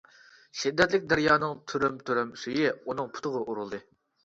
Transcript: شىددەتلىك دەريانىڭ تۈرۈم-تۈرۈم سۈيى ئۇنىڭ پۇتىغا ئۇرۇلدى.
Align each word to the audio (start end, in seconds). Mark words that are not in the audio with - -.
شىددەتلىك 0.61 1.05
دەريانىڭ 1.11 1.53
تۈرۈم-تۈرۈم 1.73 2.33
سۈيى 2.47 2.75
ئۇنىڭ 2.79 3.15
پۇتىغا 3.21 3.45
ئۇرۇلدى. 3.47 3.85